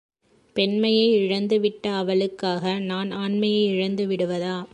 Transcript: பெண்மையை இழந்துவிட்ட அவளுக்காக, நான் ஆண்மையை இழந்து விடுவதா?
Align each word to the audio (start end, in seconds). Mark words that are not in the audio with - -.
பெண்மையை 0.55 1.13
இழந்துவிட்ட 1.15 1.87
அவளுக்காக, 1.87 2.79
நான் 2.79 3.11
ஆண்மையை 3.11 3.63
இழந்து 3.65 4.07
விடுவதா? 4.07 4.67